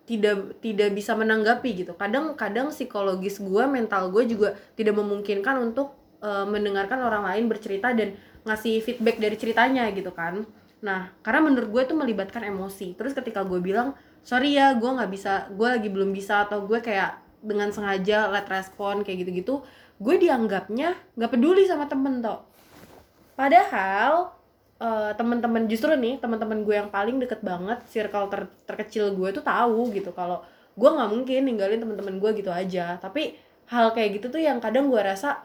tidak 0.07 0.63
tidak 0.63 0.89
bisa 0.95 1.11
menanggapi 1.19 1.83
gitu. 1.83 1.91
Kadang 1.99 2.39
kadang 2.39 2.71
psikologis 2.71 3.43
gue 3.43 3.63
mental 3.67 4.07
gue 4.07 4.23
juga 4.23 4.55
tidak 4.79 4.95
memungkinkan 4.95 5.59
untuk 5.59 5.91
eh, 6.23 6.47
mendengarkan 6.47 7.03
orang 7.03 7.27
lain 7.27 7.51
bercerita 7.51 7.91
dan 7.91 8.15
ngasih 8.47 8.79
feedback 8.79 9.19
dari 9.19 9.35
ceritanya 9.35 9.91
gitu 9.91 10.15
kan. 10.15 10.47
Nah 10.79 11.11
karena 11.19 11.51
menurut 11.51 11.67
gue 11.67 11.81
itu 11.91 11.95
melibatkan 11.95 12.47
emosi. 12.47 12.95
Terus 12.95 13.11
ketika 13.11 13.43
gue 13.43 13.59
bilang 13.59 13.99
sorry 14.23 14.55
ya 14.55 14.71
gue 14.79 14.87
nggak 14.87 15.11
bisa 15.11 15.51
gue 15.51 15.67
lagi 15.67 15.91
belum 15.91 16.15
bisa 16.15 16.47
atau 16.47 16.63
gue 16.63 16.79
kayak 16.79 17.19
dengan 17.43 17.75
sengaja 17.75 18.31
let 18.31 18.47
respon 18.47 19.03
kayak 19.03 19.27
gitu-gitu 19.27 19.67
gue 19.99 20.15
dianggapnya 20.15 20.95
nggak 21.19 21.31
peduli 21.31 21.67
sama 21.67 21.91
temen 21.91 22.23
toh. 22.23 22.43
Padahal 23.35 24.31
eh, 24.83 25.11
teman-teman 25.15 25.63
justru 25.71 25.95
nih 25.95 26.19
teman-teman 26.19 26.59
gue 26.67 26.75
yang 26.75 26.91
paling 26.91 27.15
deket 27.23 27.39
banget 27.39 27.79
circle 27.87 28.27
ter- 28.27 28.51
terkecil 28.67 29.15
gue 29.15 29.29
tuh 29.31 29.43
tahu 29.43 29.87
gitu 29.95 30.11
kalau 30.11 30.43
gue 30.75 30.89
nggak 30.89 31.09
mungkin 31.09 31.41
ninggalin 31.47 31.79
teman-teman 31.79 32.15
gue 32.19 32.29
gitu 32.43 32.51
aja 32.51 32.99
tapi 32.99 33.39
hal 33.71 33.95
kayak 33.95 34.19
gitu 34.19 34.27
tuh 34.27 34.41
yang 34.43 34.59
kadang 34.59 34.91
gue 34.91 34.99
rasa 34.99 35.39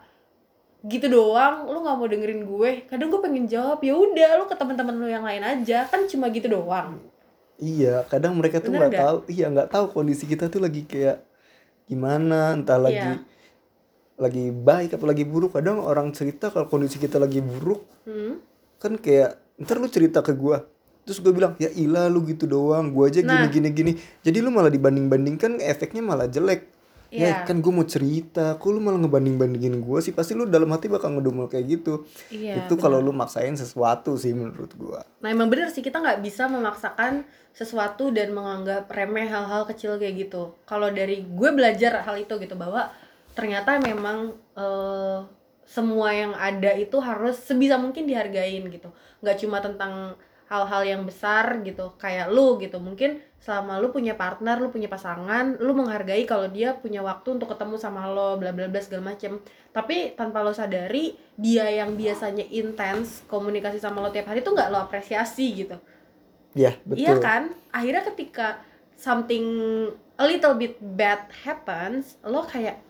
gitu 0.83 1.07
doang 1.07 1.67
lu 1.67 1.83
nggak 1.83 1.95
mau 1.95 2.07
dengerin 2.07 2.41
gue 2.43 2.69
kadang 2.87 3.07
gue 3.11 3.19
pengen 3.19 3.45
jawab 3.47 3.79
ya 3.79 3.95
udah 3.95 4.29
lu 4.39 4.45
ke 4.47 4.55
teman-teman 4.55 4.95
lu 4.95 5.07
yang 5.07 5.23
lain 5.23 5.43
aja 5.43 5.87
kan 5.87 6.03
cuma 6.07 6.27
gitu 6.31 6.47
doang 6.47 6.99
Iya, 7.59 8.07
kadang 8.07 8.39
mereka 8.39 8.63
tuh 8.63 8.71
nggak? 8.71 8.95
tahu, 8.95 9.17
iya 9.27 9.51
nggak 9.51 9.67
tahu 9.67 9.85
kondisi 9.91 10.23
kita 10.23 10.47
tuh 10.47 10.63
lagi 10.63 10.87
kayak 10.87 11.19
gimana, 11.91 12.55
entah 12.55 12.79
lagi 12.79 12.95
Iya. 12.95 13.19
lagi 14.15 14.45
baik 14.51 14.95
atau 14.95 15.03
lagi 15.03 15.27
buruk. 15.27 15.59
Kadang 15.59 15.83
orang 15.83 16.15
cerita 16.15 16.55
kalau 16.55 16.71
kondisi 16.71 16.95
kita 16.95 17.19
lagi 17.19 17.43
buruk, 17.43 17.83
hmm? 18.07 18.48
Kan 18.79 18.95
kayak 18.95 19.37
ntar 19.59 19.75
lu 19.75 19.85
cerita 19.85 20.19
ke 20.19 20.31
gua, 20.31 20.63
terus 21.03 21.19
gue 21.19 21.29
bilang 21.29 21.53
ya 21.55 21.67
ilah 21.69 22.07
lu 22.07 22.23
gitu 22.23 22.47
doang, 22.47 22.89
gua 22.89 23.07
aja 23.07 23.19
gini 23.19 23.27
Nah. 23.27 23.45
gini 23.45 23.69
gini. 23.69 23.91
Jadi 24.19 24.39
lu 24.39 24.49
malah 24.49 24.67
dibanding 24.67 25.05
bandingkan, 25.05 25.59
efeknya 25.59 25.99
malah 25.99 26.25
jelek. 26.25 26.71
Ya 27.09 27.25
Iya. 27.25 27.37
kan 27.41 27.57
gue 27.57 27.73
mau 27.73 27.81
cerita, 27.83 28.53
kok 28.55 28.69
lu 28.69 28.77
malah 28.77 29.01
ngebanding 29.01 29.33
bandingin 29.35 29.81
gua 29.81 29.97
sih? 29.97 30.13
Pasti 30.13 30.31
lu 30.31 30.45
dalam 30.45 30.69
hati 30.69 30.85
bakal 30.85 31.09
ngedumel 31.11 31.49
kayak 31.49 31.65
gitu. 31.67 32.05
Iya, 32.29 32.63
Itu 32.63 32.77
kalau 32.77 33.01
lu 33.01 33.09
maksain 33.09 33.51
sesuatu 33.53 34.13
sih 34.13 34.29
menurut 34.31 34.69
gua. 34.75 35.01
Nah 35.19 35.27
emang 35.27 35.49
bener 35.49 35.67
sih 35.69 35.81
kita 35.81 35.97
nggak 35.97 36.21
bisa 36.21 36.45
memaksakan 36.45 37.25
sesuatu 37.49 38.13
dan 38.13 38.29
menganggap 38.29 38.85
remeh 38.87 39.25
hal-hal 39.25 39.65
kecil 39.65 39.97
kayak 39.97 40.29
gitu. 40.29 40.53
Kalau 40.63 40.87
dari 40.87 41.25
gue 41.25 41.49
belajar 41.49 41.99
hal 41.99 42.15
itu 42.15 42.37
gitu 42.37 42.53
bahwa 42.53 42.93
ternyata 43.33 43.81
memang 43.81 44.29
eh, 44.53 45.19
semua 45.69 46.09
yang 46.09 46.33
ada 46.33 46.73
itu 46.73 46.97
harus 46.97 47.37
sebisa 47.37 47.77
mungkin 47.77 48.09
dihargain 48.09 48.65
gitu. 48.73 48.89
Nggak 49.21 49.37
cuma 49.45 49.61
tentang 49.61 50.17
hal-hal 50.49 50.81
yang 50.81 51.01
besar 51.05 51.61
gitu 51.61 51.93
kayak 52.01 52.33
lu 52.33 52.57
gitu 52.57 52.81
mungkin 52.81 53.21
selama 53.37 53.77
lu 53.77 53.93
punya 53.93 54.17
partner 54.17 54.57
lu 54.57 54.73
punya 54.73 54.89
pasangan 54.89 55.61
lu 55.61 55.77
menghargai 55.77 56.25
kalau 56.25 56.49
dia 56.49 56.73
punya 56.73 57.05
waktu 57.05 57.37
untuk 57.37 57.53
ketemu 57.53 57.77
sama 57.77 58.09
lo 58.09 58.33
bla 58.41 58.49
bla 58.49 58.65
bla 58.65 58.81
segala 58.81 59.13
macem 59.13 59.37
tapi 59.69 60.17
tanpa 60.17 60.41
lo 60.41 60.49
sadari 60.49 61.13
dia 61.37 61.69
yang 61.69 61.93
biasanya 61.93 62.49
intens 62.49 63.21
komunikasi 63.29 63.77
sama 63.77 64.01
lo 64.01 64.09
tiap 64.09 64.25
hari 64.25 64.41
tuh 64.41 64.57
nggak 64.57 64.73
lo 64.73 64.89
apresiasi 64.89 65.53
gitu 65.53 65.77
Iya, 66.57 66.81
betul. 66.81 66.97
iya 66.97 67.13
kan 67.21 67.53
akhirnya 67.69 68.03
ketika 68.09 68.57
something 68.97 69.45
a 70.17 70.25
little 70.25 70.57
bit 70.57 70.81
bad 70.81 71.29
happens 71.45 72.17
lo 72.25 72.41
kayak 72.41 72.81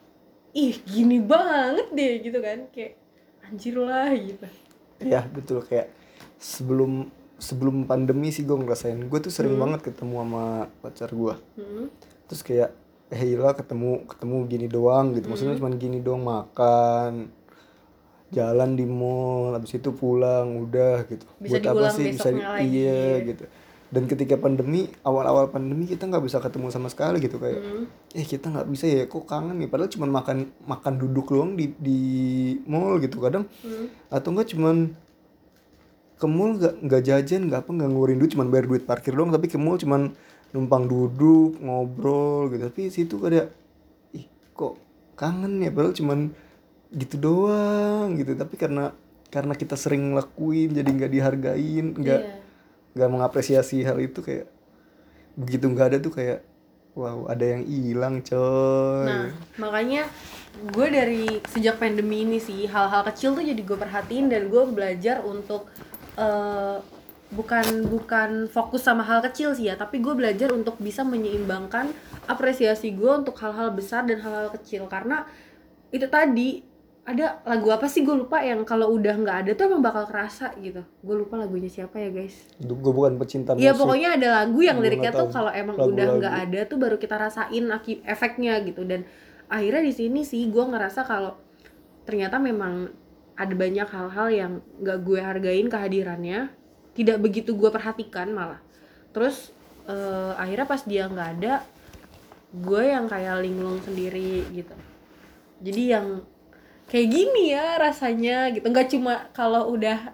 ih 0.51 0.75
gini 0.81 1.19
banget 1.19 1.87
deh 1.91 2.13
gitu 2.21 2.39
kan. 2.39 2.65
Kayak 2.69 2.93
anjir 3.43 3.75
lah 3.75 4.09
gitu. 4.11 4.45
Iya 4.99 5.25
betul. 5.25 5.61
Kayak 5.61 5.93
sebelum 6.35 7.07
sebelum 7.35 7.83
pandemi 7.83 8.29
sih 8.29 8.43
gue 8.43 8.53
ngerasain. 8.53 8.99
Gue 9.01 9.19
tuh 9.19 9.31
sering 9.31 9.55
banget 9.55 9.79
ketemu 9.85 10.15
sama 10.19 10.45
pacar 10.79 11.09
gue 11.09 11.35
Hmm. 11.55 11.87
terus 12.25 12.41
kayak 12.41 12.69
eh 13.09 13.17
Hila 13.17 13.57
ketemu 13.57 14.05
ketemu 14.05 14.35
gini 14.45 14.67
doang 14.67 15.13
gitu. 15.13 15.25
Maksudnya 15.27 15.57
Hmm. 15.57 15.61
cuma 15.65 15.73
gini 15.73 15.97
doang 15.97 16.21
makan 16.21 17.33
jalan 18.29 18.77
di 18.77 18.85
mall 18.85 19.57
habis 19.57 19.73
itu 19.73 19.89
pulang 19.89 20.61
udah 20.61 21.01
gitu. 21.05 21.25
Bisa 21.41 21.57
diulang 21.57 21.89
besoknya 21.89 22.47
lagi. 22.53 22.69
iya 22.69 23.01
gitu 23.25 23.45
dan 23.89 24.05
ketika 24.05 24.37
pandemi 24.37 24.85
awal-awal 25.01 25.49
pandemi 25.49 25.83
kita 25.83 26.05
nggak 26.05 26.21
bisa 26.21 26.37
ketemu 26.37 26.69
sama 26.69 26.87
sekali 26.87 27.17
gitu 27.17 27.37
kayak 27.37 27.57
Hmm. 27.57 27.85
eh 28.11 28.21
kita 28.23 28.47
nggak 28.47 28.67
bisa 28.67 28.85
ya 28.85 29.03
kok 29.05 29.25
kangen 29.25 29.57
nih 29.57 29.65
padahal 29.65 29.89
cuma 29.89 30.05
makan 30.05 30.37
makan 30.63 30.93
duduk 30.95 31.25
doang 31.27 31.53
di 31.53 31.73
di 31.73 31.99
mall 32.63 32.97
gitu 32.97 33.17
kadang 33.17 33.49
Hmm. 33.59 33.89
atau 34.07 34.29
enggak 34.29 34.53
cuman 34.53 34.93
ke 36.15 36.27
mall 36.27 36.53
nggak 36.53 36.73
nggak 36.81 37.01
jajan 37.01 37.41
nggak 37.47 37.59
apa 37.63 37.69
nggak 37.71 37.89
ngeluarin 37.89 38.19
duit 38.19 38.31
cuman 38.31 38.47
bayar 38.47 38.65
duit 38.67 38.83
parkir 38.83 39.11
doang 39.11 39.29
tapi 39.29 39.47
ke 39.47 39.55
mall 39.55 39.75
cuman 39.75 40.13
numpang 40.49 40.85
duduk 40.85 41.57
ngobrol 41.57 42.49
gitu 42.49 42.63
tapi 42.65 42.81
situ 42.89 43.15
ada 43.23 43.49
ih 44.11 44.25
kok 44.51 44.77
kangen 45.15 45.61
ya 45.61 45.69
padahal 45.69 45.93
cuman 45.93 46.19
gitu 46.91 47.15
doang 47.17 48.17
gitu 48.17 48.33
tapi 48.33 48.53
karena 48.53 48.93
karena 49.29 49.53
kita 49.53 49.73
sering 49.73 50.11
ngelakuin 50.11 50.73
jadi 50.73 50.89
nggak 50.89 51.11
dihargain 51.11 51.85
nggak 51.95 52.21
Iya. 52.21 52.37
Nggak 52.93 53.09
mengapresiasi 53.09 53.85
hal 53.85 53.97
itu 54.01 54.19
kayak 54.21 54.49
begitu 55.37 55.65
nggak 55.69 55.87
ada 55.95 55.97
tuh 56.01 56.13
kayak 56.13 56.39
wow 56.97 57.29
ada 57.29 57.45
yang 57.45 57.63
hilang 57.63 58.19
coy. 58.25 59.07
Nah, 59.07 59.31
makanya 59.55 60.09
gue 60.73 60.87
dari 60.89 61.23
sejak 61.47 61.79
pandemi 61.79 62.25
ini 62.27 62.41
sih 62.41 62.65
hal-hal 62.67 63.05
kecil 63.07 63.37
tuh 63.37 63.45
jadi 63.45 63.61
gue 63.61 63.77
perhatiin 63.77 64.27
dan 64.27 64.49
gue 64.49 64.63
belajar 64.67 65.23
untuk 65.23 65.69
eh, 66.17 66.77
bukan 67.29 67.85
bukan 67.85 68.49
fokus 68.49 68.83
sama 68.83 69.05
hal 69.05 69.21
kecil 69.21 69.53
sih 69.53 69.69
ya, 69.69 69.77
tapi 69.77 70.01
gue 70.01 70.11
belajar 70.17 70.49
untuk 70.49 70.81
bisa 70.81 71.05
menyeimbangkan 71.05 71.93
apresiasi 72.25 72.91
gue 72.97 73.11
untuk 73.13 73.37
hal-hal 73.37 73.69
besar 73.71 74.03
dan 74.09 74.19
hal-hal 74.19 74.49
kecil. 74.57 74.89
Karena 74.89 75.29
itu 75.93 76.09
tadi 76.09 76.68
ada 77.09 77.41
lagu 77.41 77.73
apa 77.73 77.89
sih 77.89 78.05
gue 78.05 78.13
lupa 78.13 78.37
yang 78.45 78.61
kalau 78.61 78.93
udah 78.93 79.17
nggak 79.17 79.37
ada 79.45 79.51
tuh 79.57 79.65
emang 79.65 79.81
bakal 79.81 80.05
kerasa 80.05 80.53
gitu. 80.61 80.85
Gue 81.01 81.15
lupa 81.25 81.41
lagunya 81.41 81.65
siapa 81.65 81.97
ya 81.97 82.13
guys. 82.13 82.45
gue 82.61 82.93
bukan 82.93 83.17
pecinta 83.17 83.57
Iya 83.57 83.73
musik 83.73 83.81
pokoknya 83.81 84.09
ada 84.21 84.27
lagu 84.43 84.59
yang 84.61 84.77
liriknya 84.77 85.09
tuh 85.09 85.27
kalau 85.33 85.49
emang 85.49 85.73
lagu-lagu. 85.73 85.97
udah 85.97 86.07
nggak 86.21 86.35
ada 86.45 86.59
tuh 86.69 86.77
baru 86.77 87.01
kita 87.01 87.15
rasain 87.17 87.65
efeknya 88.05 88.61
gitu 88.61 88.85
dan 88.85 89.09
akhirnya 89.49 89.81
di 89.81 89.93
sini 89.93 90.21
sih 90.21 90.45
gue 90.53 90.61
ngerasa 90.61 91.01
kalau 91.09 91.33
ternyata 92.05 92.37
memang 92.37 92.93
ada 93.33 93.53
banyak 93.55 93.87
hal-hal 93.89 94.27
yang 94.29 94.53
nggak 94.77 94.99
gue 95.01 95.19
hargain 95.19 95.67
kehadirannya 95.71 96.53
tidak 96.93 97.17
begitu 97.17 97.57
gue 97.57 97.71
perhatikan 97.73 98.29
malah 98.29 98.61
terus 99.09 99.49
eh, 99.89 100.33
akhirnya 100.37 100.67
pas 100.69 100.81
dia 100.85 101.09
nggak 101.09 101.29
ada 101.39 101.53
gue 102.53 102.83
yang 102.83 103.05
kayak 103.09 103.41
linglung 103.41 103.81
sendiri 103.81 104.45
gitu 104.53 104.75
jadi 105.63 105.83
yang 105.97 106.05
kayak 106.89 107.07
gini 107.07 107.53
ya 107.53 107.77
rasanya 107.77 108.49
gitu. 108.51 108.65
Nggak 108.65 108.89
cuma 108.91 109.29
kalau 109.31 109.71
udah 109.71 110.11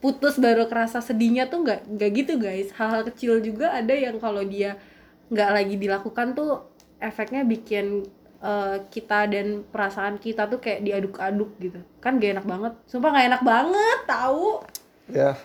putus 0.00 0.40
baru 0.40 0.66
kerasa 0.66 1.04
sedihnya 1.04 1.52
tuh 1.52 1.62
nggak 1.62 1.80
nggak 1.86 2.10
gitu 2.16 2.32
guys. 2.40 2.72
Hal-hal 2.74 3.04
kecil 3.06 3.44
juga 3.44 3.76
ada 3.76 3.92
yang 3.92 4.16
kalau 4.18 4.42
dia 4.42 4.80
nggak 5.28 5.50
lagi 5.52 5.76
dilakukan 5.76 6.32
tuh 6.32 6.64
efeknya 6.98 7.44
bikin 7.44 8.08
eh, 8.40 8.76
kita 8.88 9.28
dan 9.28 9.62
perasaan 9.68 10.16
kita 10.16 10.48
tuh 10.48 10.58
kayak 10.58 10.82
diaduk-aduk 10.82 11.50
gitu. 11.60 11.78
Kan 12.00 12.16
gak 12.18 12.40
enak 12.40 12.46
banget. 12.48 12.72
Sumpah 12.88 13.10
gak 13.12 13.28
enak 13.28 13.42
banget 13.44 13.98
tahu? 14.08 14.64
Ya. 15.12 15.36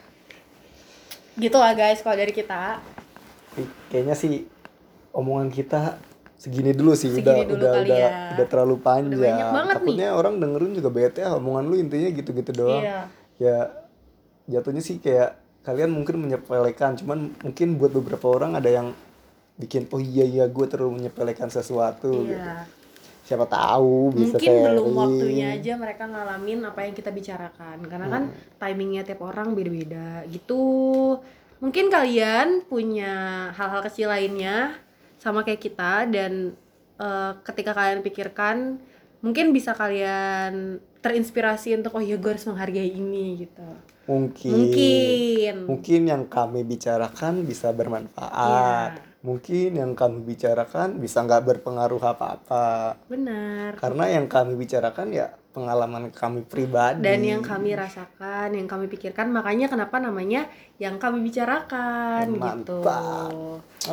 Gitu 1.36 1.58
lah 1.60 1.76
guys 1.76 2.00
kalau 2.00 2.18
dari 2.18 2.32
kita. 2.32 2.80
Kayaknya 3.92 4.16
sih 4.18 4.50
omongan 5.14 5.54
kita 5.54 6.02
segini 6.44 6.76
dulu 6.76 6.92
sih 6.92 7.08
Segini 7.08 7.24
udah 7.24 7.48
dulu 7.48 7.56
udah 7.56 7.72
udah 7.88 7.98
ya. 8.04 8.10
udah 8.36 8.46
terlalu 8.52 8.76
panjang 8.84 9.40
banget 9.56 9.76
takutnya 9.80 10.08
orang 10.12 10.44
dengerin 10.44 10.76
juga 10.76 10.90
bete 10.92 11.24
ah, 11.24 11.40
omongan 11.40 11.64
lu 11.66 11.76
intinya 11.80 12.10
gitu-gitu 12.12 12.52
doang 12.52 12.84
Iya. 12.84 13.00
ya 13.40 13.58
jatuhnya 14.52 14.84
sih 14.84 15.00
kayak 15.00 15.40
kalian 15.64 15.96
mungkin 15.96 16.20
menyepelekan 16.20 17.00
cuman 17.00 17.32
mungkin 17.40 17.80
buat 17.80 17.96
beberapa 17.96 18.28
orang 18.28 18.60
ada 18.60 18.68
yang 18.68 18.92
bikin 19.56 19.88
oh 19.88 20.04
iya 20.04 20.28
iya 20.28 20.46
gue 20.52 20.66
terlalu 20.68 21.00
menyepelekan 21.00 21.48
sesuatu 21.48 22.28
gitu. 22.28 22.36
iya 22.36 22.68
siapa 23.24 23.48
tahu 23.48 24.12
bisa 24.12 24.36
mungkin 24.36 24.52
belum 24.52 24.76
sharing. 24.84 25.00
waktunya 25.00 25.48
aja 25.56 25.74
mereka 25.80 26.04
ngalamin 26.12 26.60
apa 26.68 26.80
yang 26.84 26.92
kita 26.92 27.08
bicarakan 27.08 27.78
karena 27.88 28.08
kan 28.12 28.24
Hmm. 28.28 28.60
timingnya 28.60 29.08
tiap 29.08 29.24
orang 29.24 29.56
beda-beda 29.56 30.28
gitu 30.28 30.60
mungkin 31.64 31.88
kalian 31.88 32.68
punya 32.68 33.14
hal-hal 33.56 33.80
kecil 33.80 34.12
lainnya 34.12 34.76
sama 35.24 35.48
kayak 35.48 35.64
kita 35.64 36.04
dan 36.12 36.52
eh, 37.00 37.32
ketika 37.48 37.72
kalian 37.72 38.04
pikirkan 38.04 38.84
mungkin 39.24 39.56
bisa 39.56 39.72
kalian 39.72 40.84
terinspirasi 41.00 41.80
untuk 41.80 41.96
oh 41.96 42.04
ya 42.04 42.20
gue 42.20 42.32
harus 42.36 42.44
menghargai 42.44 42.92
ini 42.92 43.48
gitu. 43.48 43.64
Mungkin. 44.04 44.52
Mungkin. 44.52 45.56
Mungkin 45.64 46.02
yang 46.12 46.24
kami 46.28 46.68
bicarakan 46.68 47.48
bisa 47.48 47.72
bermanfaat. 47.72 49.00
Iya. 49.00 49.12
mungkin 49.24 49.80
yang 49.80 49.96
kami 49.96 50.20
bicarakan 50.20 51.00
bisa 51.00 51.24
nggak 51.24 51.48
berpengaruh 51.48 52.04
apa-apa. 52.04 53.00
Benar. 53.08 53.80
Karena 53.80 54.12
yang 54.12 54.28
kami 54.28 54.60
bicarakan 54.60 55.16
ya 55.16 55.32
pengalaman 55.54 56.10
kami 56.10 56.42
pribadi. 56.44 57.06
Dan 57.06 57.22
yang 57.22 57.46
kami 57.46 57.78
rasakan 57.78 58.58
yang 58.58 58.66
kami 58.66 58.90
pikirkan 58.90 59.30
makanya 59.30 59.70
kenapa 59.70 60.02
namanya 60.02 60.50
yang 60.82 60.98
kami 60.98 61.22
bicarakan 61.22 62.34
gitu. 62.34 62.82
Mantap. 62.82 63.32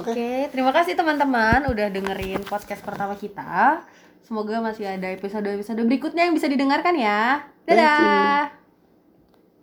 oke. 0.00 0.10
Oke 0.10 0.48
terima 0.48 0.72
kasih 0.72 0.96
teman-teman 0.96 1.68
udah 1.68 1.86
dengerin 1.92 2.40
podcast 2.48 2.80
pertama 2.80 3.14
kita. 3.14 3.84
Semoga 4.24 4.64
masih 4.64 4.88
ada 4.88 5.12
episode-episode 5.12 5.84
berikutnya 5.84 6.26
yang 6.26 6.34
bisa 6.34 6.48
didengarkan 6.48 6.96
ya. 6.96 7.44
Thank 7.68 7.76
you. 7.76 7.84
dadah 7.84 8.59